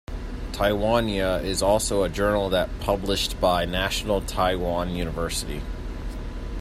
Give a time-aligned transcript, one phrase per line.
[0.53, 5.61] Taiwania is also a journal that published by National Taiwan University.